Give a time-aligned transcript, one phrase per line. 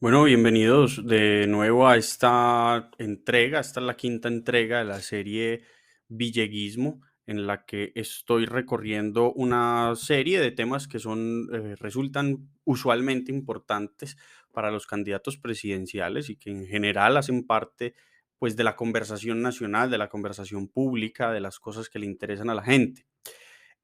[0.00, 3.60] Bueno, bienvenidos de nuevo a esta entrega.
[3.60, 5.62] Esta es la quinta entrega de la serie
[6.08, 13.32] Villeguismo, en la que estoy recorriendo una serie de temas que son, eh, resultan usualmente
[13.32, 14.18] importantes
[14.52, 17.94] para los candidatos presidenciales y que en general hacen parte
[18.38, 22.50] pues de la conversación nacional, de la conversación pública, de las cosas que le interesan
[22.50, 23.06] a la gente.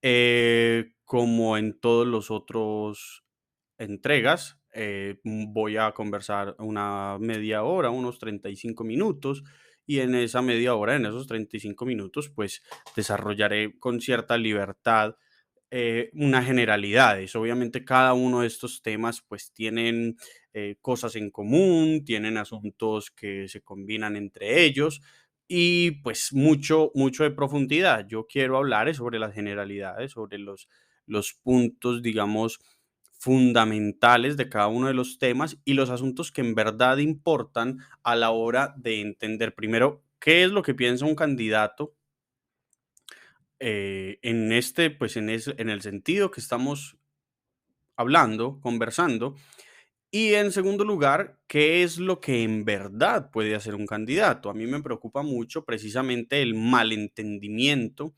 [0.02, 3.24] Eh, como en todos los otros
[3.78, 4.59] entregas.
[4.72, 9.42] Eh, mm, voy a conversar una media hora, unos 35 minutos,
[9.86, 12.62] y en esa media hora, en esos 35 minutos, pues
[12.96, 15.16] desarrollaré con cierta libertad
[15.72, 17.36] eh, unas generalidades.
[17.36, 20.16] Obviamente cada uno de estos temas pues tienen
[20.52, 25.00] eh, cosas en común, tienen asuntos que se combinan entre ellos
[25.46, 28.06] y pues mucho, mucho de profundidad.
[28.08, 30.68] Yo quiero hablar sobre las generalidades, sobre los,
[31.06, 32.60] los puntos, digamos,
[33.20, 38.16] fundamentales de cada uno de los temas y los asuntos que en verdad importan a
[38.16, 39.54] la hora de entender.
[39.54, 41.94] Primero qué es lo que piensa un candidato
[43.58, 46.96] eh, en este, pues en, ese- en el sentido que estamos
[47.96, 49.34] hablando, conversando,
[50.10, 54.50] y en segundo lugar, qué es lo que en verdad puede hacer un candidato.
[54.50, 58.14] A mí me preocupa mucho precisamente el malentendimiento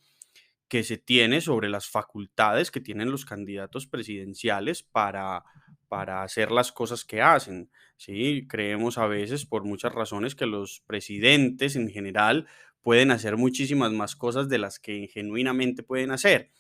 [0.72, 5.44] que se tiene sobre las facultades que tienen los candidatos presidenciales para,
[5.86, 7.70] para hacer las cosas que hacen.
[7.98, 8.46] ¿sí?
[8.48, 12.46] Creemos a veces, por muchas razones, que los presidentes en general
[12.80, 16.50] pueden hacer muchísimas más cosas de las que genuinamente pueden hacer.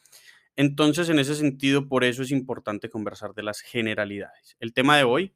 [0.56, 4.58] Entonces, en ese sentido, por eso es importante conversar de las generalidades.
[4.60, 5.32] El tema de hoy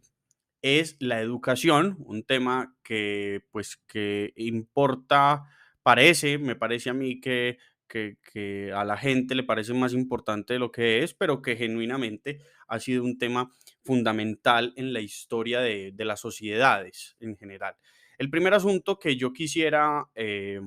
[0.60, 5.44] es la educación, un tema que pues que importa,
[5.82, 7.56] parece, me parece a mí que,
[7.86, 12.40] que, a la gente le parece más importante de lo que es, pero que genuinamente
[12.68, 17.76] ha sido un tema fundamental en la historia de, de las sociedades en general.
[18.18, 20.60] El primer asunto que yo quisiera eh,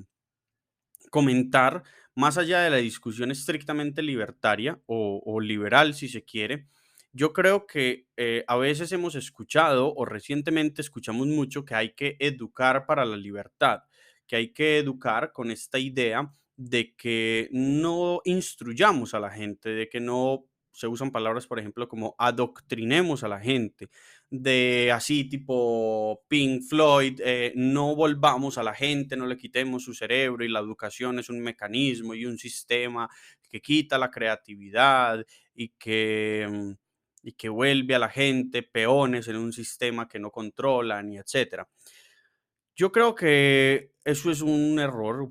[1.10, 1.84] comentar,
[2.16, 6.68] más allá de la discusión estrictamente libertaria o, o liberal, si se quiere,
[7.12, 12.18] yo creo que eh, a veces hemos escuchado o recientemente escuchamos mucho que hay que
[12.20, 13.84] educar para la libertad,
[14.28, 19.88] que hay que educar con esta idea de que no instruyamos a la gente, de
[19.88, 23.88] que no se usan palabras, por ejemplo, como adoctrinemos a la gente,
[24.30, 29.94] de así tipo Pink Floyd, eh, no volvamos a la gente, no le quitemos su
[29.94, 33.10] cerebro y la educación es un mecanismo y un sistema
[33.50, 36.72] que quita la creatividad y que, mm,
[37.24, 41.70] y que vuelve a la gente peones en un sistema que no controlan y etcétera.
[42.76, 45.30] Yo creo que eso es un error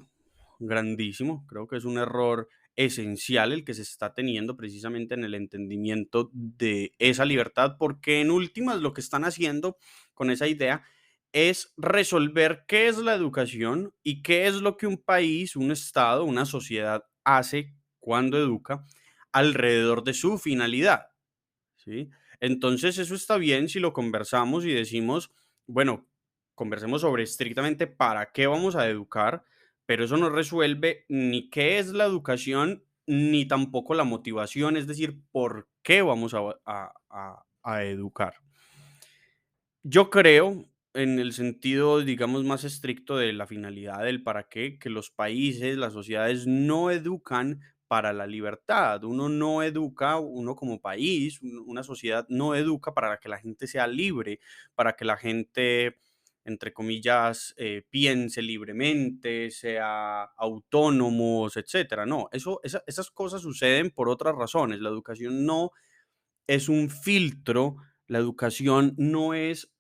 [0.59, 5.35] grandísimo, creo que es un error esencial el que se está teniendo precisamente en el
[5.35, 9.77] entendimiento de esa libertad, porque en últimas lo que están haciendo
[10.15, 10.85] con esa idea
[11.33, 16.25] es resolver qué es la educación y qué es lo que un país, un estado,
[16.25, 18.85] una sociedad hace cuando educa
[19.33, 21.09] alrededor de su finalidad.
[21.77, 22.11] ¿sí?
[22.41, 25.33] Entonces eso está bien si lo conversamos y decimos,
[25.67, 26.09] bueno,
[26.55, 29.45] conversemos sobre estrictamente para qué vamos a educar,
[29.89, 35.23] pero eso no resuelve ni qué es la educación, ni tampoco la motivación, es decir,
[35.33, 36.93] por qué vamos a, a-
[37.65, 38.35] a- educar.
[39.83, 44.91] Yo creo, en el sentido, digamos, más estricto de la finalidad del para qué, que
[44.91, 49.05] los países, las sociedades no educan para la libertad.
[49.05, 53.67] Uno no educa, uno como país, un- una sociedad no educa para que la gente
[53.67, 54.41] sea libre,
[54.75, 55.99] para que la gente,
[56.49, 62.07] entre comillas, eh, piense libremente, sea autónomos, etcétera.
[62.07, 64.81] No, eso, esa- esas cosas suceden por otras razones.
[64.81, 65.73] La educación no
[66.47, 67.77] es un filtro,
[68.07, 69.71] la educación no es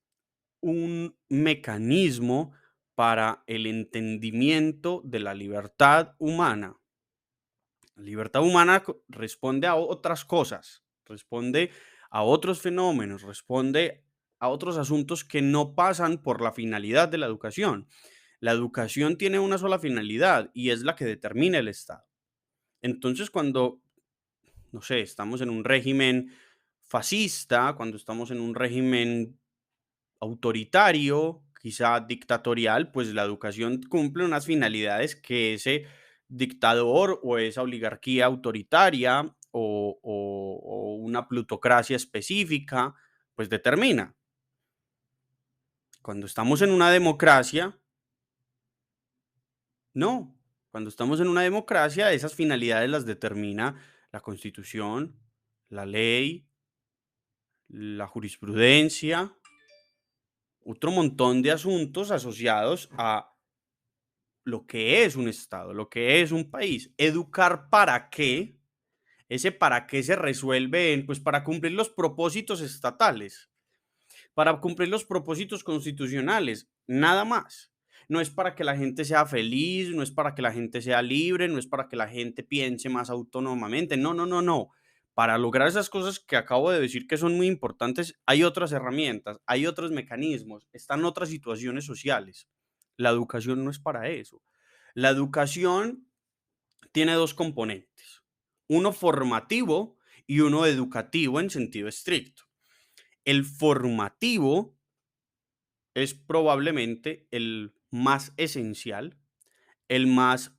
[0.61, 2.53] un mecanismo
[2.95, 6.77] para el entendimiento de la libertad humana.
[7.97, 11.71] La libertad humana responde a otras cosas, responde
[12.11, 14.05] a otros fenómenos, responde
[14.39, 17.89] a otros asuntos que no pasan por la finalidad de la educación.
[18.41, 22.07] La educación tiene una sola finalidad y es la que determina el Estado.
[22.83, 23.81] Entonces, cuando,
[24.73, 26.33] no sé, estamos en un régimen
[26.85, 29.39] fascista, cuando estamos en un régimen
[30.21, 35.87] autoritario, quizá dictatorial, pues la educación cumple unas finalidades que ese
[36.29, 42.95] dictador o esa oligarquía autoritaria o, o- una plutocracia específica,
[43.35, 44.15] pues determina.
[46.09, 47.79] Cuando estamos en una democracia,
[49.93, 50.35] no.
[50.71, 53.79] Cuando estamos en una democracia, esas finalidades las determina
[54.11, 55.21] la constitución,
[55.69, 56.49] la ley,
[57.69, 59.37] la jurisprudencia,
[60.65, 63.37] otro montón de asuntos asociados a
[64.45, 66.91] lo que es un Estado, lo que es un país.
[66.97, 68.59] Educar para qué,
[69.29, 73.51] ese para qué se resuelve en, pues para cumplir los propósitos estatales,
[74.39, 77.73] para cumplir los propósitos constitucionales, nada más.
[78.09, 81.03] No es para que la gente sea feliz, no es para que la gente sea
[81.03, 84.69] libre, no es para que la gente piense más autónomamente, no, no, no, no.
[85.13, 89.41] Para lograr esas cosas que acabo de decir que son muy importantes, hay otras herramientas,
[89.45, 92.47] hay otros mecanismos, están otras situaciones sociales.
[92.97, 94.41] La educación no es para eso.
[94.95, 96.07] La educación
[96.93, 98.23] tiene dos componentes,
[98.69, 99.99] uno formativo
[100.29, 102.48] y uno educativo en sentido estricto.
[103.29, 104.75] El formativo
[105.93, 109.19] es probablemente el más esencial,
[109.89, 110.59] el más,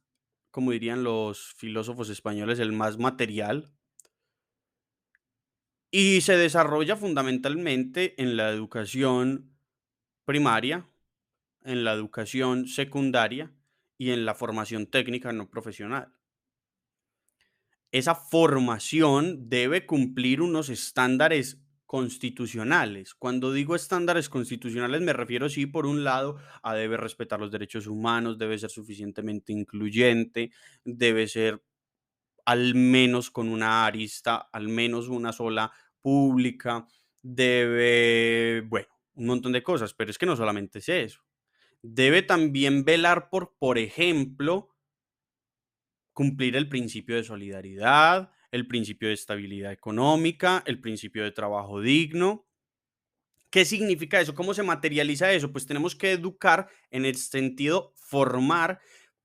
[0.51, 3.73] como dirían los filósofos españoles, el más material,
[5.89, 9.57] y se desarrolla fundamentalmente en la educación
[10.23, 10.87] primaria,
[11.63, 13.51] en la educación secundaria
[13.97, 16.13] y en la formación técnica no profesional.
[17.91, 23.15] Esa formación debe cumplir unos estándares constitucionales.
[23.15, 27.87] Cuando digo estándares constitucionales me refiero, sí, por un lado, a debe respetar los derechos
[27.87, 30.51] humanos, debe ser suficientemente incluyente,
[30.85, 31.63] debe ser
[32.45, 36.85] al menos con una arista, al menos una sola pública,
[37.23, 41.23] debe, bueno, un montón de cosas, pero es que no solamente es eso.
[41.81, 44.75] Debe también velar por, por ejemplo,
[46.13, 52.47] cumplir el principio de solidaridad, el principio de estabilidad económica, el principio de trabajo digno.
[53.49, 54.35] ¿Qué significa eso?
[54.35, 55.51] ¿Cómo se materializa eso?
[55.51, 58.79] Pues tenemos que educar en el sentido formar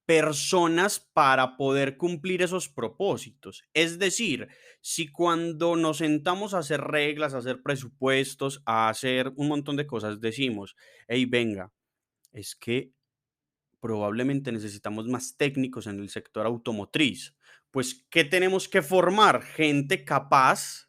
[0.07, 3.65] personas para poder cumplir esos propósitos.
[3.73, 4.49] Es decir,
[4.81, 9.87] si cuando nos sentamos a hacer reglas, a hacer presupuestos, a hacer un montón de
[9.87, 10.77] cosas, decimos,
[11.09, 11.73] hey, venga,
[12.33, 12.93] es que
[13.85, 17.37] probablemente necesitamos más técnicos en el sector automotriz.
[17.71, 19.43] Pues, ¿qué tenemos que formar?
[19.43, 20.89] Gente capaz,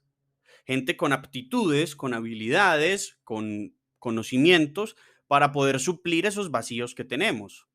[0.65, 4.95] gente con aptitudes, con habilidades, con conocimientos
[5.27, 7.67] para poder suplir esos vacíos que tenemos.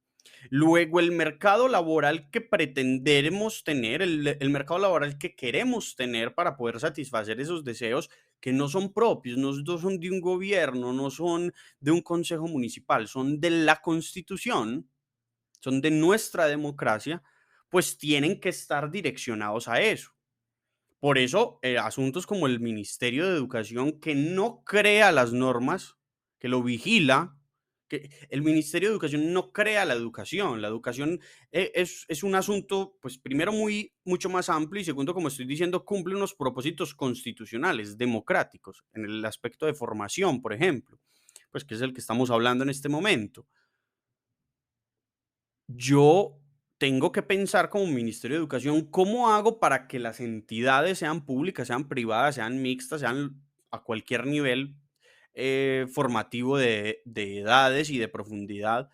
[0.49, 6.81] Luego, el mercado laboral que pretendemos tener, el, mercado laboral que queremos tener para poder
[6.81, 8.09] satisfacer esos deseos
[8.41, 13.07] que no son propios, no son de un gobierno, no son de un consejo municipal,
[13.07, 14.89] son de la constitución,
[15.61, 17.23] son de nuestra democracia,
[17.69, 20.13] pues tienen que estar direccionados a eso.
[20.99, 25.97] Por eso, eh, asuntos como el Ministerio de Educación, que no crea las normas,
[26.39, 27.37] que lo vigila,
[27.89, 30.61] que el Ministerio de Educación no crea la educación.
[30.61, 31.21] La educación
[31.51, 35.47] e, es, es, un asunto, pues primero, muy, mucho más amplio y segundo, como estoy
[35.47, 41.01] diciendo, cumple unos propósitos constitucionales, democráticos, en el aspecto de formación, por ejemplo,
[41.51, 43.47] pues que es el que estamos hablando en este momento.
[45.77, 46.39] Yo
[46.79, 51.69] tengo que pensar como Ministerio de Educación, ¿cómo hago para que las entidades sean públicas,
[51.69, 54.75] sean privadas, sean mixtas, sean a cualquier nivel
[55.35, 58.91] eh, formativo de, edades y de profundidad,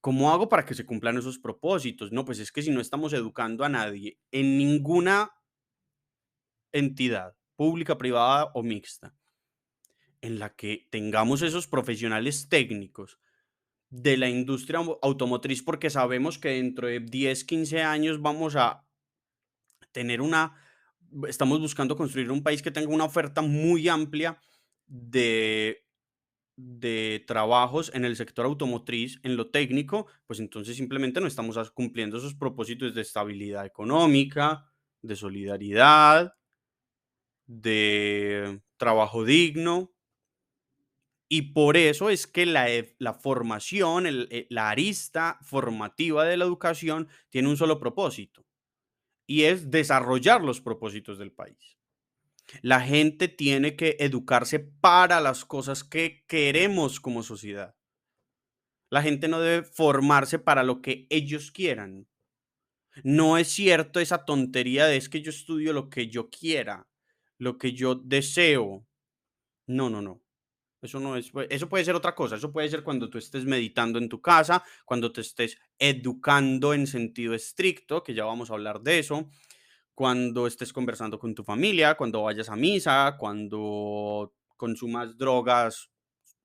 [0.00, 2.10] ¿cómo hago para que se cumplan esos propósitos?
[2.10, 5.30] No, pues es que si no estamos educando a nadie en ninguna
[6.72, 9.14] entidad, pública, privada o mixta,
[10.22, 13.18] en la que tengamos esos profesionales técnicos
[13.90, 18.86] de la industria automotriz, porque sabemos que dentro de 10, 15 años vamos a
[19.92, 20.54] tener una,
[21.28, 24.40] estamos buscando construir un país que tenga una oferta muy amplia
[24.86, 25.84] de,
[26.56, 32.18] de trabajos en el sector automotriz, en lo técnico, pues entonces simplemente no estamos cumpliendo
[32.18, 34.70] esos propósitos de estabilidad económica,
[35.02, 36.34] de solidaridad,
[37.46, 39.92] de trabajo digno.
[41.32, 46.44] Y por eso es que la, e, la formación, eh, la arista formativa de la
[46.44, 48.44] educación tiene un solo propósito,
[49.28, 51.78] y es desarrollar los propósitos del país.
[52.62, 57.76] La gente tiene que educarse para las cosas que queremos como sociedad.
[58.90, 62.08] La gente no debe formarse para lo que ellos quieran.
[63.04, 66.88] No es cierto esa tontería de es que yo estudio lo que yo quiera,
[67.38, 68.86] lo que yo deseo.
[69.66, 70.22] No, no, no.
[70.82, 72.36] Eso no es, eso puede ser otra cosa.
[72.36, 76.86] Eso puede ser cuando tú estés meditando en tu casa, cuando te estés educando en
[76.86, 79.28] sentido estricto, que ya vamos a hablar de eso,
[79.94, 85.90] cuando estés conversando con tu familia, cuando vayas a misa, cuando consumas drogas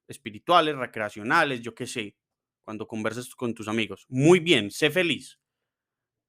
[0.07, 2.17] espirituales, recreacionales, yo qué sé,
[2.63, 4.05] cuando converses con tus amigos.
[4.09, 5.39] Muy bien, sé feliz.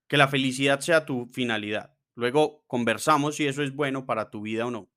[0.08, 1.96] Que la felicidad sea tu finalidad.
[2.14, 4.88] Luego conversamos si eso es bueno para tu vida o no.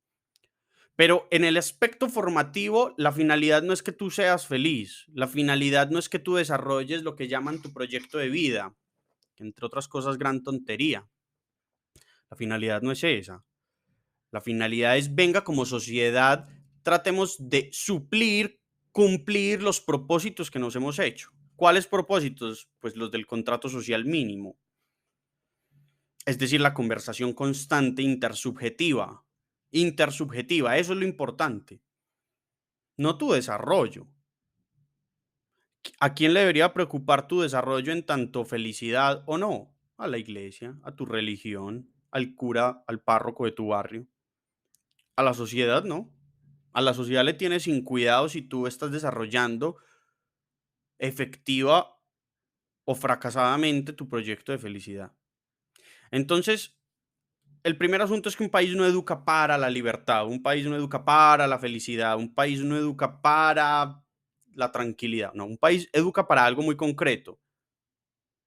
[1.00, 5.90] Pero en el aspecto formativo, la finalidad no es que tú seas feliz, la finalidad
[5.90, 8.76] no es que tú desarrolles lo que llaman tu proyecto de vida,
[9.38, 11.10] entre otras cosas, gran tontería.
[12.30, 13.46] La finalidad no es esa.
[14.30, 16.50] La finalidad es, venga, como sociedad,
[16.84, 18.60] tratemos de suplir,
[18.92, 21.30] cumplir los propósitos que nos hemos hecho.
[21.56, 22.68] ¿Cuáles propósitos?
[22.80, 24.60] Pues los del contrato social mínimo.
[26.26, 29.24] Es decir, la conversación constante intersubjetiva.
[29.72, 31.82] Intersubjetiva, eso es lo importante.
[32.98, 34.08] No tu desarrollo.
[36.00, 39.76] ¿A quién le debería preocupar tu desarrollo en tanto felicidad o no?
[39.98, 44.08] A la iglesia, a tu religión, al cura, al párroco de tu barrio.
[45.16, 46.14] A la sociedad, no.
[46.74, 49.78] A la sociedad le tienes sin cuidado si tú estás desarrollando
[50.98, 51.98] efectiva
[52.86, 55.14] o fracasadamente tu proyecto de felicidad.
[56.12, 56.79] Entonces,
[57.64, 60.76] el primer asunto es que un país no educa para la libertad, un país no
[60.76, 64.04] educa para la felicidad, un país no educa para
[64.54, 67.40] la tranquilidad, no, un país educa para algo muy concreto,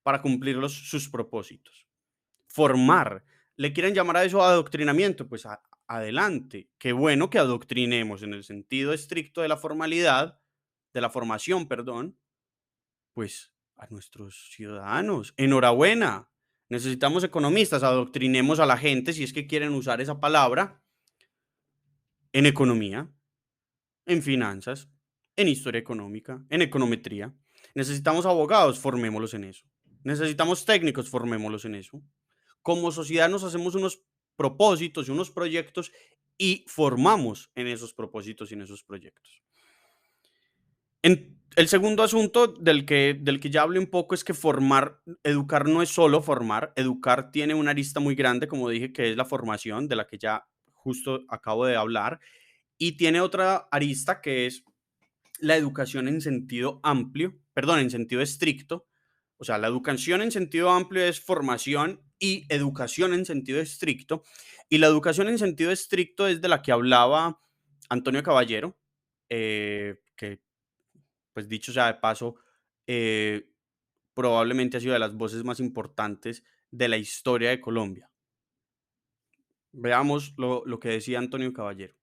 [0.02, 1.86] para cumplir sus propósitos.
[2.46, 3.24] Formar,
[3.56, 5.28] ¿le quieren llamar a eso adoctrinamiento?
[5.28, 5.46] Pues
[5.86, 10.40] adelante, qué bueno que adoctrinemos en el sentido estricto de la formalidad,
[10.92, 12.18] de la formación, perdón,
[13.14, 15.34] pues a nuestros ciudadanos.
[15.36, 16.31] Enhorabuena.
[16.72, 20.82] Necesitamos economistas, adoctrinemos a la gente si es que quieren usar esa palabra
[22.32, 23.12] en economía,
[24.06, 24.88] en finanzas,
[25.36, 27.36] en historia económica, en econometría.
[27.74, 29.66] Necesitamos abogados, formémoslos en eso.
[30.02, 32.02] Necesitamos técnicos, formémoslos en eso.
[32.62, 34.02] Como sociedad nos hacemos unos
[34.34, 35.92] propósitos y unos proyectos
[36.38, 39.42] y formamos en esos propósitos y en esos proyectos.
[41.02, 45.00] En el segundo asunto del que, del que ya hablé un poco es que formar,
[45.22, 49.16] educar no es solo formar, educar tiene una arista muy grande, como dije, que es
[49.16, 52.20] la formación, de la que ya justo acabo de hablar,
[52.78, 54.64] y tiene otra arista que es
[55.38, 58.86] la educación en sentido amplio, perdón, en sentido estricto.
[59.36, 64.22] O sea, la educación en sentido amplio es formación y educación en sentido estricto.
[64.68, 67.40] Y la educación en sentido estricto es de la que hablaba
[67.88, 68.78] Antonio Caballero,
[69.28, 70.40] eh, que
[71.32, 72.36] pues dicho sea de paso,
[72.86, 73.48] eh,
[74.14, 78.10] probablemente ha sido de las voces más importantes de la historia de Colombia.
[79.72, 81.94] Veamos lo, lo que decía Antonio Caballero.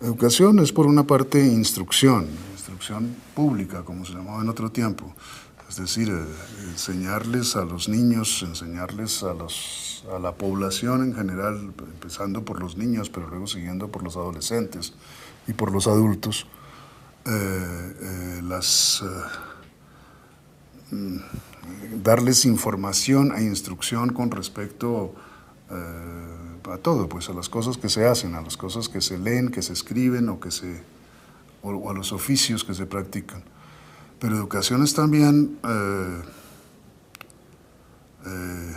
[0.00, 5.14] Educación es por una parte instrucción, instrucción pública, como se llamaba en otro tiempo.
[5.68, 6.24] Es decir, eh,
[6.70, 12.76] enseñarles a los niños, enseñarles a, los, a la población en general, empezando por los
[12.76, 14.94] niños, pero luego siguiendo por los adolescentes
[15.48, 16.46] y por los adultos,
[17.24, 18.40] eh, eh,
[22.02, 25.14] darles información e instrucción con respecto
[25.68, 29.50] a todo, pues a las cosas que se hacen, a las cosas que se leen,
[29.50, 30.80] que se escriben o, que se,
[31.62, 33.42] o a los oficios que se practican.
[34.18, 36.22] Pero educación es también eh,
[38.26, 38.76] eh,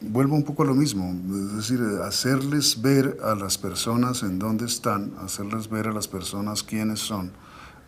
[0.00, 4.66] vuelvo un poco a lo mismo, es decir, hacerles ver a las personas en dónde
[4.66, 7.32] están, hacerles ver a las personas quiénes son,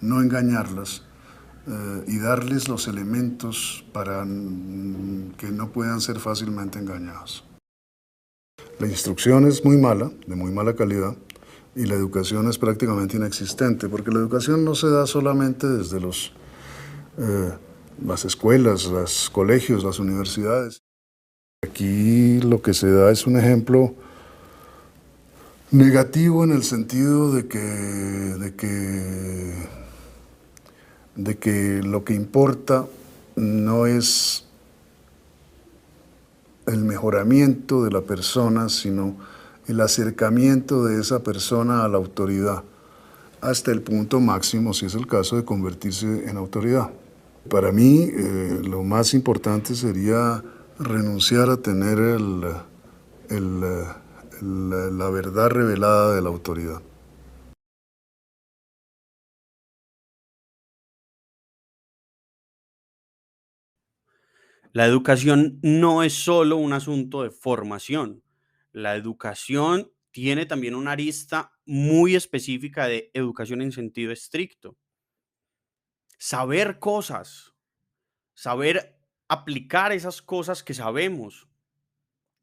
[0.01, 1.03] no engañarlas
[1.67, 7.45] eh, y darles los elementos para que no puedan ser fácilmente engañados.
[8.79, 11.17] La instrucción es muy mala, de muy mala calidad,
[11.77, 16.33] y la educación es prácticamente inexistente, porque la educación no se da solamente desde los,
[17.19, 17.53] eh,
[18.05, 20.81] las escuelas, los colegios, las universidades.
[21.63, 23.95] Aquí lo que se da es un ejemplo
[25.71, 29.69] negativo en el sentido de que, de que,
[31.15, 32.87] de que lo que importa
[33.37, 34.47] no es
[36.67, 39.17] el mejoramiento de la persona, sino
[39.69, 42.63] el acercamiento de esa persona a la autoridad,
[43.41, 46.91] hasta el punto máximo, si es el caso, de convertirse en autoridad.
[47.49, 50.43] Para mí, eh, lo más importante sería
[50.79, 52.37] renunciar a tener la
[55.11, 56.83] verdad revelada de la autoridad.
[64.73, 68.23] La educación no es solo un asunto de formación,
[68.77, 74.77] la educación tiene también una arista muy específica de educación en sentido estricto.
[76.19, 77.55] Saber cosas,
[78.35, 81.49] saber aplicar esas cosas que sabemos,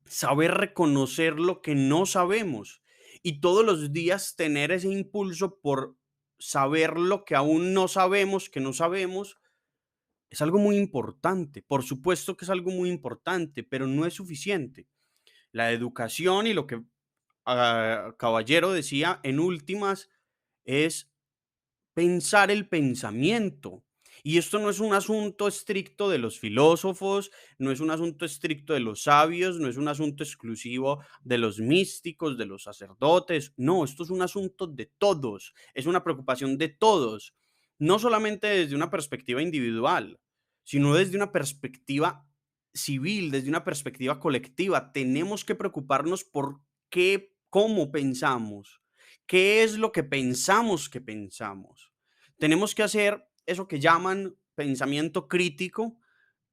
[0.05, 2.81] saber reconocer lo que no sabemos
[3.21, 5.97] y todos los días tener ese impulso por
[6.39, 9.37] saber lo que aún no sabemos, que no sabemos,
[10.29, 14.87] Es algo muy importante, por supuesto que es algo muy importante, pero no es suficiente.
[15.53, 16.83] La educación y lo que
[17.45, 20.09] ah, Caballero decía en últimas
[20.65, 21.13] es
[21.93, 23.85] pensar el pensamiento.
[24.25, 28.73] Y esto no es un asunto estricto de los filósofos, no es un asunto estricto
[28.73, 33.53] de los sabios, no es un asunto exclusivo de los místicos, de los sacerdotes.
[33.57, 37.35] No, esto es un asunto de todos, es una preocupación de todos,
[37.79, 40.19] no solamente desde una perspectiva individual,
[40.63, 42.25] sino desde una perspectiva
[42.73, 44.91] civil, desde una perspectiva colectiva.
[44.91, 48.81] Tenemos que preocuparnos por qué, cómo pensamos,
[49.25, 51.91] qué es lo que pensamos que pensamos.
[52.37, 55.97] Tenemos que hacer eso que llaman pensamiento crítico,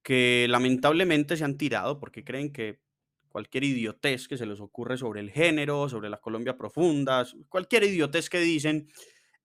[0.03, 2.81] que lamentablemente se han tirado porque creen que
[3.29, 8.29] cualquier idiotez que se les ocurre sobre el género, sobre la Colombia profunda, cualquier idiotez
[8.29, 8.89] que dicen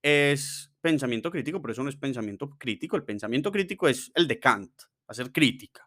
[0.01, 2.95] es pensamiento crítico, pero eso no es pensamiento crítico.
[2.95, 4.71] El pensamiento crítico es el de Kant,
[5.07, 5.84] hacer crítica.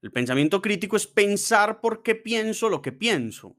[0.00, 3.56] El pensamiento crítico es pensar por qué pienso lo que pienso.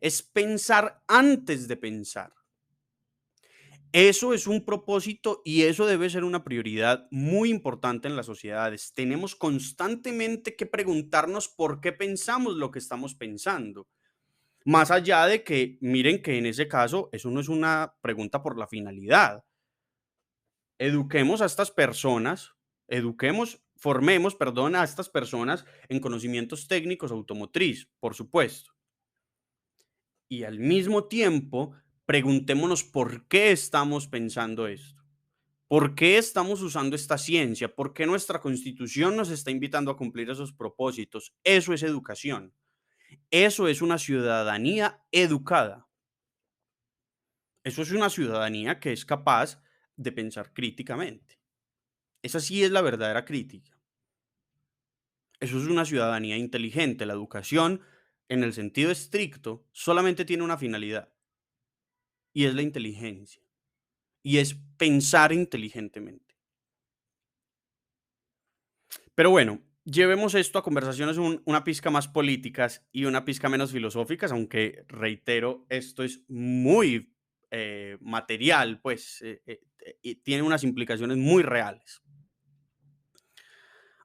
[0.00, 2.32] Es pensar antes de pensar.
[3.92, 8.92] Eso es un propósito y eso debe ser una prioridad muy importante en las sociedades.
[8.94, 13.88] Tenemos constantemente que preguntarnos por qué pensamos lo que estamos pensando.
[14.64, 18.56] Más allá de que, miren que en ese caso, eso no es una pregunta por
[18.56, 19.44] la finalidad.
[20.78, 22.52] Eduquemos a estas personas,
[22.86, 28.72] eduquemos, formemos, perdón, a estas personas en conocimientos técnicos automotriz, por supuesto.
[30.28, 31.72] Y al mismo tiempo,
[32.06, 35.02] preguntémonos por qué estamos pensando esto.
[35.66, 37.74] ¿Por qué estamos usando esta ciencia?
[37.74, 41.32] ¿Por qué nuestra constitución nos está invitando a cumplir esos propósitos?
[41.42, 42.52] Eso es educación.
[43.30, 45.88] Eso es una ciudadanía educada.
[47.64, 49.62] Eso es una ciudadanía que es capaz
[49.96, 51.39] de pensar críticamente.
[52.22, 53.78] Esa sí es la verdadera crítica.
[55.40, 57.06] Eso es una ciudadanía inteligente.
[57.06, 57.80] La educación,
[58.28, 61.12] en el sentido estricto, solamente tiene una finalidad
[62.32, 63.42] y es la inteligencia.
[64.22, 66.36] Y es pensar inteligentemente.
[69.14, 74.32] Pero bueno, llevemos esto a conversaciones una pizca más políticas y una pizca menos filosóficas,
[74.32, 77.14] aunque reitero, esto es muy
[77.50, 82.02] eh, material, pues eh, eh, tiene unas implicaciones muy reales.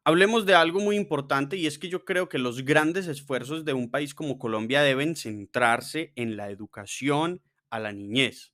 [0.08, 3.74] Hablemos de algo muy importante y es que yo creo que los grandes esfuerzos de
[3.74, 7.42] un país como Colombia deben centrarse en la educación
[7.72, 8.54] a la niñez.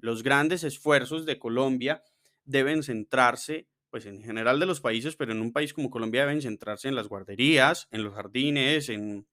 [0.00, 2.02] Los grandes esfuerzos de Colombia
[2.44, 6.42] deben centrarse, pues en general de los países, pero en un país como Colombia deben
[6.42, 9.28] centrarse en las guarderías, en los jardines, en,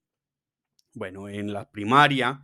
[0.94, 2.40] bueno, en la primaria,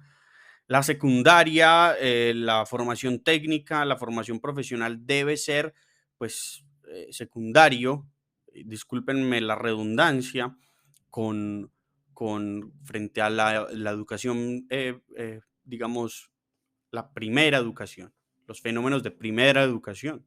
[0.65, 5.75] la secundaria, eh, la formación técnica, la formación profesional debe ser,
[6.17, 8.07] pues, eh, secundario,
[8.65, 10.57] discúlpenme la redundancia,
[11.09, 11.71] con,
[12.13, 14.99] con frente a la, educación, eh,
[15.63, 16.31] digamos,
[16.91, 18.13] la primera educación,
[18.45, 20.25] los fenómenos de primera educación.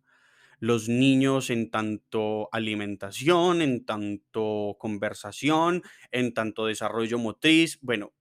[0.63, 7.79] Los niños en tanto alimentación, en tanto conversación, en tanto desarrollo motriz.
[7.81, 8.13] Bueno,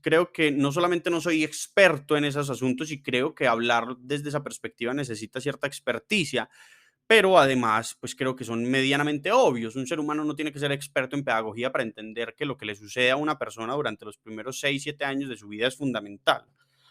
[0.00, 4.28] creo que no solamente no soy experto en esos asuntos y creo que hablar desde
[4.28, 6.50] esa perspectiva necesita cierta experticia,
[7.10, 9.74] pero además, pues creo que son medianamente obvios.
[9.74, 12.64] Un ser humano no tiene que ser experto en pedagogía para entender que lo que
[12.64, 15.76] le sucede a una persona durante los primeros 6, 7 años de su vida es
[15.76, 16.44] fundamental.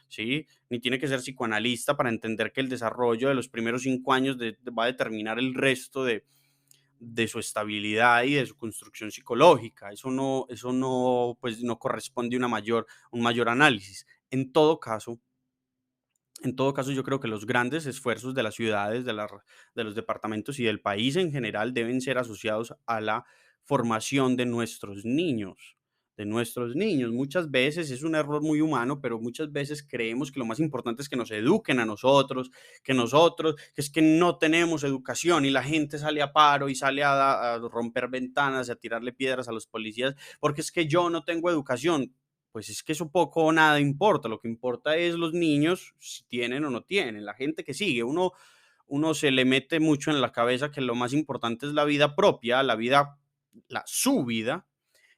[0.09, 0.45] ¿sí?
[0.69, 4.35] Ni tiene que ser psicoanalista para entender que el desarrollo de los primeros cinco años
[4.37, 6.25] va a determinar el resto de,
[7.29, 9.89] su estabilidad y de su construcción psicológica.
[9.89, 14.05] Eso no, eso no, pues no corresponde a una mayor, un mayor análisis.
[14.31, 15.17] En todo caso,
[16.41, 19.13] en todo caso, yo creo que los grandes esfuerzos de las ciudades, de,
[19.83, 23.25] los departamentos y del país en general deben ser asociados a la
[23.63, 25.79] formación de nuestros niños
[26.19, 27.13] de nuestros niños.
[27.13, 31.01] Muchas veces es un error muy humano, pero muchas veces creemos que lo más importante
[31.01, 32.51] es que nos eduquen a nosotros,
[32.83, 36.75] que nosotros, que es que no tenemos educación y la gente sale a paro y
[36.75, 41.09] sale a, romper ventanas y a tirarle piedras a los policías, porque es que yo
[41.09, 42.13] no tengo educación.
[42.51, 46.23] Pues es que eso poco o nada importa, lo que importa es los niños, si
[46.23, 48.03] tienen o no tienen, la gente que sigue.
[48.03, 48.31] Uno,
[48.87, 52.15] uno se le mete mucho en la cabeza que lo más importante es la vida
[52.15, 53.19] propia, la vida,
[53.67, 54.67] la su vida,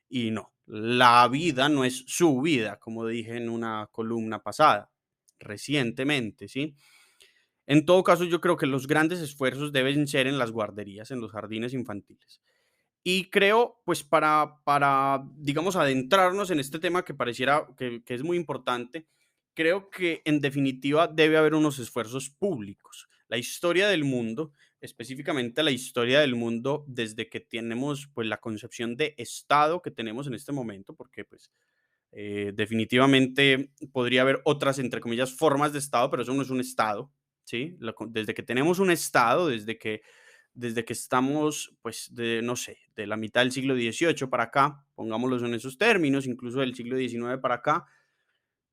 [0.10, 4.92] y no, la vida no es su vida, como dije en una columna pasada,
[5.40, 6.76] recientemente, ¿sí?
[7.66, 11.22] En todo caso, yo creo que los grandes esfuerzos deben ser en las guarderías, en
[11.22, 12.42] los jardines infantiles.
[13.04, 18.38] Y creo, pues para, para digamos, adentrarnos en este tema que pareciera que, es muy
[18.38, 19.08] importante,
[19.54, 23.08] creo que en definitiva debe haber unos esfuerzos públicos.
[23.28, 28.96] La historia del mundo específicamente la historia del mundo desde que tenemos pues la concepción
[28.96, 31.52] de Estado que tenemos en este momento, porque pues
[32.12, 36.60] eh, definitivamente podría haber otras, entre comillas, formas de Estado, pero eso no es un
[36.60, 37.78] Estado, ¿sí?
[38.10, 40.02] desde que tenemos un Estado, desde que,
[40.54, 44.86] desde que estamos, pues, de, no sé, de la mitad del siglo XVIII para acá,
[44.96, 47.86] pongámoslos en esos términos, incluso del siglo XIX para acá,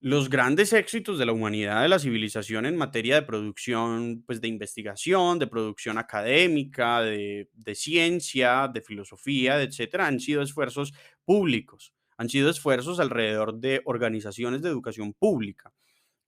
[0.01, 4.47] los grandes éxitos de la humanidad, de la civilización en materia de producción, pues de
[4.47, 10.93] investigación, de producción académica, de, ciencia, de filosofía, etcétera, han sido esfuerzos
[11.25, 15.73] públicos, han sido esfuerzos alrededor de organizaciones de educación pública.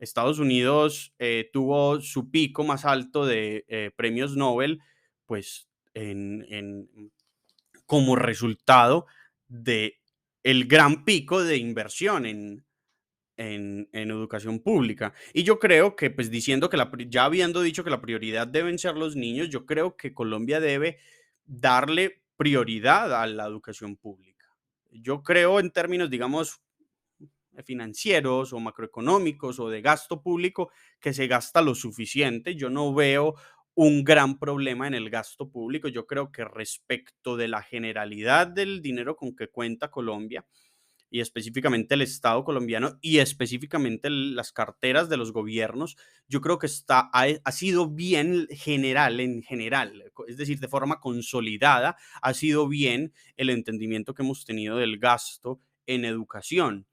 [0.01, 4.81] Estados Unidos eh, tuvo su pico más alto de eh, premios Nobel,
[5.31, 7.13] pues en, en,
[7.87, 9.07] como resultado
[9.47, 10.01] de
[10.43, 12.67] el gran pico de inversión en,
[13.37, 15.15] en, educación pública.
[15.33, 18.77] Y yo creo que, pues diciendo que la, ya habiendo dicho que la prioridad deben
[18.77, 20.99] ser los niños, yo creo que Colombia debe
[21.45, 24.49] darle prioridad a la educación pública.
[24.91, 26.61] Yo creo en términos, digamos,
[27.65, 32.57] financieros o macroeconómicos o de gasto público que se gasta lo suficiente.
[32.57, 33.37] Yo no veo
[33.75, 35.89] un gran problema en el gasto público.
[35.89, 40.45] Yo creo que respecto de la generalidad del dinero con que cuenta Colombia,
[41.11, 45.97] y específicamente el Estado colombiano y específicamente las carteras de los gobiernos,
[46.29, 51.97] yo creo que está, ha, sido bien general, en general, es decir, de forma consolidada,
[52.23, 56.87] ha sido bien el entendimiento que hemos tenido del gasto en educación.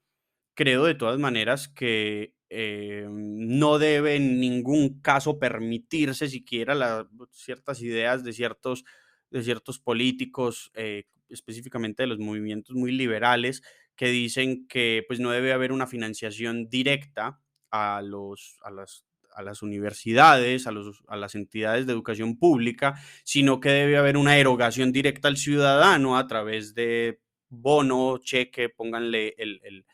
[0.58, 8.24] Creo de todas maneras que eh, no debe en ningún caso permitirse siquiera ciertas ideas
[8.24, 8.84] de ciertos,
[9.30, 13.62] de ciertos políticos, eh, específicamente de los movimientos muy liberales,
[13.94, 17.40] que dicen que pues no debe haber una financiación directa
[17.70, 19.04] a, los, a, las,
[19.36, 24.16] a las universidades, a, los, a las entidades de educación pública, sino que debe haber
[24.16, 29.86] una erogación directa al ciudadano a través de bono, cheque, pónganle el, el,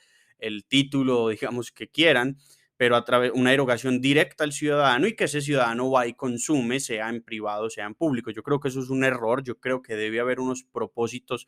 [0.47, 2.37] el título, digamos, que quieran,
[2.77, 6.81] pero a través una erogación directa al ciudadano y que ese ciudadano va y consume,
[6.81, 8.31] sea en privado, sea en público.
[8.31, 11.47] Yo creo que eso es un error, yo creo que debe haber unos propósitos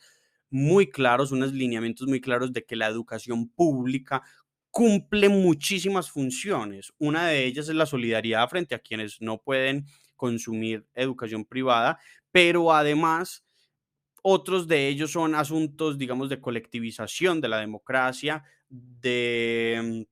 [0.50, 4.22] muy claros, unos lineamientos muy claros de que la educación pública
[4.70, 6.92] cumple muchísimas funciones.
[6.98, 11.98] Una de ellas es la solidaridad frente a quienes no pueden consumir educación privada,
[12.30, 13.44] pero además
[14.22, 20.06] otros de ellos son asuntos, digamos, de colectivización de la democracia, de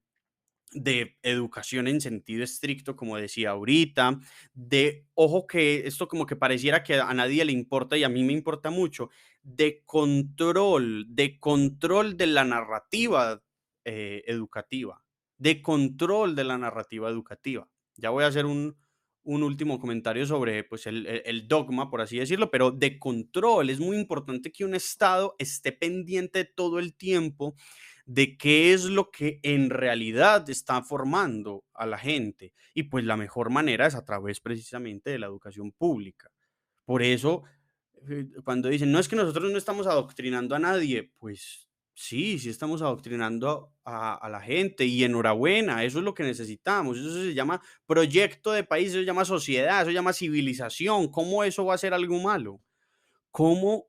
[0.74, 4.18] de educación en sentido estricto, como decía ahorita,
[4.52, 8.24] de, ojo que esto como que pareciera que a nadie le importa y a mí
[8.24, 9.08] me importa mucho,
[9.42, 13.42] de control, de control de la narrativa
[13.84, 15.02] eh, educativa,
[15.38, 17.68] de control de la narrativa educativa.
[17.96, 18.76] Ya voy a hacer un,
[19.24, 23.70] último comentario sobre pues, el, el, dogma, por así decirlo, pero de control.
[23.70, 27.56] Es muy importante que un Estado esté pendiente todo el tiempo
[28.06, 32.52] de qué es lo que en realidad está formando a la gente.
[32.74, 36.30] Y pues la mejor manera es a través precisamente de la educación pública.
[36.84, 37.44] Por eso,
[38.08, 42.50] eh, cuando dicen, no es que nosotros no estamos adoctrinando a nadie, pues sí, sí
[42.50, 46.98] estamos adoctrinando a, la gente y enhorabuena, eso es lo que necesitamos.
[46.98, 51.09] Eso se llama proyecto de país, eso se llama sociedad, eso se llama civilización.
[51.09, 52.61] ¿Cómo eso va a ser algo malo?
[53.30, 53.88] ¿Cómo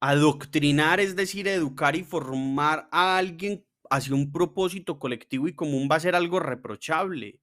[0.00, 5.96] Adoctrinar, es decir, educar y formar a alguien hacia un propósito colectivo y común va
[5.96, 7.40] a ser algo reprochable.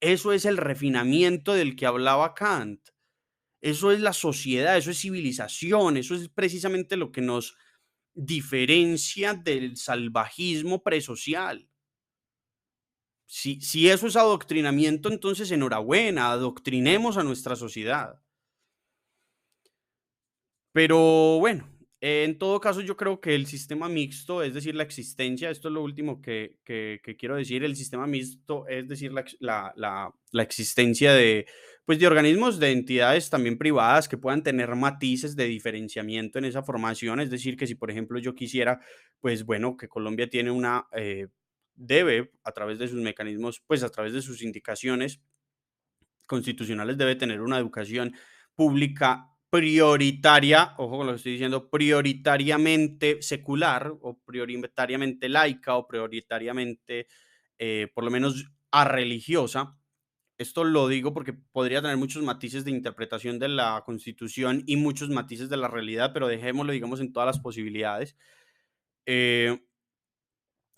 [0.00, 2.80] Eso es el refinamiento del que hablaba Kant.
[3.62, 7.56] Eso es la sociedad, eso es civilización, eso es precisamente lo que nos
[8.14, 11.68] diferencia del salvajismo presocial.
[13.26, 18.20] Si, si eso es adoctrinamiento, entonces enhorabuena, adoctrinemos a nuestra sociedad.
[20.72, 21.68] Pero bueno,
[22.04, 25.74] en todo caso yo creo que el sistema mixto, es decir, la existencia, esto es
[25.74, 31.46] lo último que, quiero decir, el sistema mixto, es decir, la, la, existencia de,
[31.84, 36.62] pues, de organismos, de entidades también privadas que puedan tener matices de diferenciamiento en esa
[36.62, 38.80] formación, es decir, que si por ejemplo yo quisiera,
[39.20, 41.28] pues bueno, que Colombia tiene una, eh,
[41.74, 45.20] debe a través de sus mecanismos, pues a través de sus indicaciones
[46.26, 48.14] constitucionales, debe tener una educación
[48.54, 57.06] pública prioritaria, ojo con lo que estoy diciendo, prioritariamente secular o prioritariamente laica o prioritariamente,
[57.58, 59.76] eh, por lo menos, a religiosa.
[60.38, 65.08] Esto lo digo porque podría tener muchos matices de interpretación de la constitución y muchos
[65.10, 68.16] matices de la realidad, pero dejémoslo, digamos, en todas las posibilidades.
[69.06, 69.60] Eh,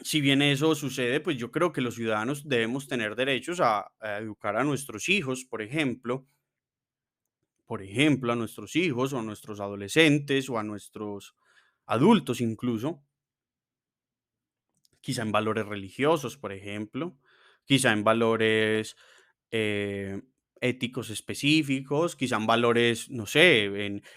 [0.02, 4.56] si bien eso sucede, pues yo creo que los ciudadanos debemos tener derechos a educar
[4.56, 6.26] a nuestros hijos, por ejemplo,
[7.66, 11.34] por ejemplo, a nuestros hijos o a nuestros adolescentes o a nuestros
[11.86, 13.02] adultos incluso,
[15.00, 17.18] quizá en valores religiosos, por ejemplo,
[17.64, 18.96] quizá en valores
[19.56, 20.20] eh,
[20.60, 23.66] éticos específicos, quizá valores, no sé,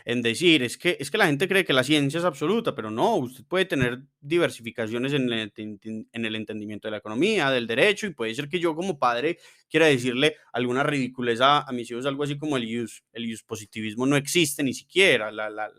[0.05, 2.89] en, decir, es que, es que la gente cree que la ciencia es absoluta, pero
[2.89, 7.67] no, usted puede tener diversificaciones en el, enten- en el entendimiento de la economía, del
[7.67, 9.37] derecho, y puede ser que yo como padre
[9.69, 14.05] quiera decirle alguna ridiculez a, mis hijos, algo así como el use, el use positivismo
[14.07, 15.69] no existe ni siquiera, la-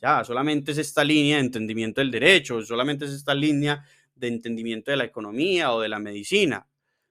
[0.00, 4.90] ya, solamente es esta línea de entendimiento del derecho, solamente es esta línea de entendimiento
[4.90, 6.66] de la economía o de la medicina.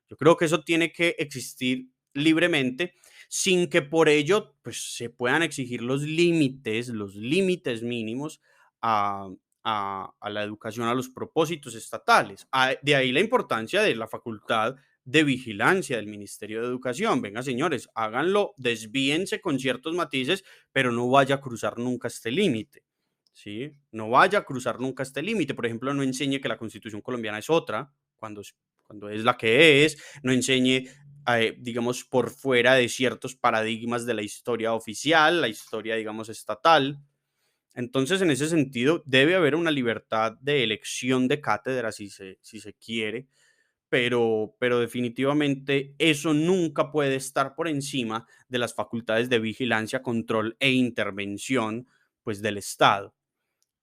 [0.09, 2.95] Yo creo que eso tiene que existir libremente
[3.29, 8.41] sin que por ello pues, se puedan exigir los límites, los límites mínimos
[8.81, 9.29] a,
[9.63, 12.47] a- la educación, a los propósitos estatales.
[12.51, 17.21] A- De ahí la importancia de la facultad de vigilancia del Ministerio de Educación.
[17.21, 22.83] Venga, señores, háganlo, desvíense con ciertos matices, pero no vaya a cruzar nunca este límite.
[23.33, 23.71] ¿sí?
[23.91, 25.53] No vaya a cruzar nunca este límite.
[25.53, 28.41] Por ejemplo, no enseñe que la constitución colombiana es otra, cuando
[28.83, 30.85] cuando es la que es, no enseñe,
[31.27, 36.99] eh, digamos, por fuera de ciertos paradigmas de la historia oficial, la historia, digamos, estatal.
[37.75, 42.59] Entonces, en ese sentido, debe haber una libertad de elección de cátedra, si se, si
[42.59, 43.27] se quiere,
[43.89, 50.57] pero, pero definitivamente eso nunca puede estar por encima de las facultades de vigilancia, control
[50.59, 51.87] e intervención,
[52.23, 53.15] pues, del Estado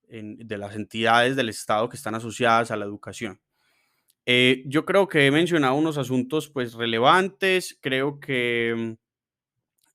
[0.09, 3.41] en- de las entidades del Estado que están asociadas a la educación.
[4.25, 8.93] Eh, yo creo que he mencionado unos asuntos pues relevantes, creo que mm,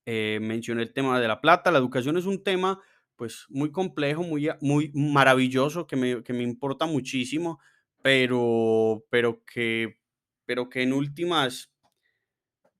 [0.06, 2.80] eh, mencioné el tema de la plata, la educación es un tema
[3.16, 7.60] pues muy complejo, muy, muy maravilloso, que me, que me importa muchísimo,
[8.02, 9.98] pero, pero, que,
[10.46, 11.70] pero que en últimas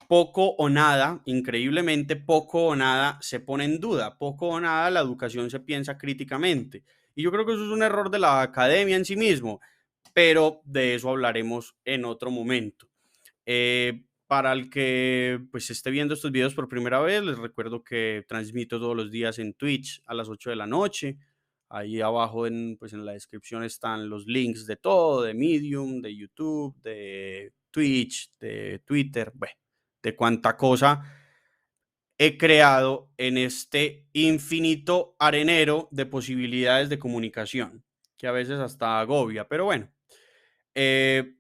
[0.09, 5.01] poco o nada, increíblemente poco o nada se pone en duda, poco o nada la
[5.01, 6.85] educación se piensa críticamente.
[7.15, 9.61] Y yo creo que eso es un error de la academia en sí mismo,
[10.13, 12.89] pero de eso hablaremos en otro momento.
[13.47, 18.25] Eh, para el que pues esté viendo estos videos por primera vez, les recuerdo que
[18.29, 21.19] transmito todos los días en Twitch a las 8 de la noche.
[21.69, 26.15] Ahí abajo en, pues en la descripción están los links de todo, de Medium, de
[26.15, 29.55] YouTube, de Twitch, de Twitter, bueno,
[30.03, 31.03] de cuánta cosa
[32.23, 37.83] he creado en este infinito arenero de posibilidades de comunicación,
[38.19, 39.91] que a veces hasta agobia, pero bueno.
[40.75, 41.35] Eh,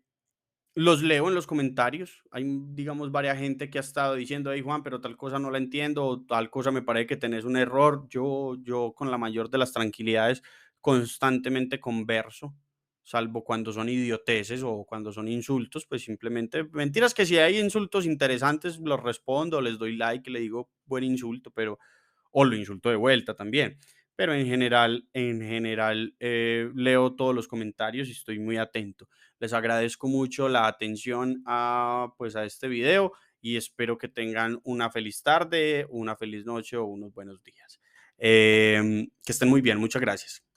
[0.75, 2.23] los leo en los comentarios.
[2.33, 5.51] Hay, mm, digamos, varias gente que ha estado diciendo, hey Juan, pero tal cosa no
[5.51, 8.07] la entiendo, tal cosa me parece que tenés un error.
[8.11, 10.43] Yo, yo con la mayor de las tranquilidades
[10.81, 12.55] constantemente converso,
[13.05, 18.07] salvo cuando son idioteces o cuando son insultos, pues simplemente, mentiras que si hay insultos
[18.07, 21.79] interesantes, los respondo, les doy like, le digo buen insulto, pero,
[22.33, 23.79] o lo insulto de vuelta también.
[24.21, 29.09] Pero en general, en general, eh, leo todos los comentarios y estoy muy atento.
[29.39, 34.91] Les agradezco mucho la atención a, pues, a este video y espero que tengan una
[34.91, 37.81] feliz tarde, una feliz noche o unos buenos días.
[38.19, 39.79] Em, que estén muy bien.
[39.79, 40.50] Muchas gracias.